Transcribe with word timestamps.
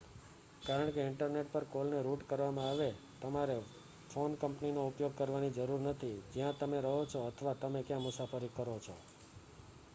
કારણ 0.65 0.91
કે 0.91 1.01
ઇન્ટરનેટ 1.03 1.49
પર 1.49 1.65
કોલ 1.69 1.87
ને 1.89 1.99
રૂટ 2.01 2.23
કરવામાં 2.25 2.69
આવે, 2.69 2.87
તમારે 3.21 3.57
ફોન 4.09 4.31
કંપનીનો 4.39 4.81
ઉપયોગ 4.85 5.13
કરવાની 5.15 5.55
જરૂર 5.55 5.81
નથી 5.83 6.17
જ્યાં 6.31 6.59
તમે 6.59 6.77
રહો 6.81 6.95
છો 7.07 7.19
અથવા 7.25 7.59
તમે 7.61 7.79
ક્યાં 7.83 8.05
મુસાફરી 8.05 8.53
કરો 8.53 8.75
છો 8.79 8.95